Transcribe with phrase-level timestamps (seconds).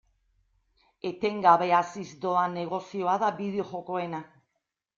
[1.09, 4.27] Etengabe haziz doan negozioa da bideo-jokoena.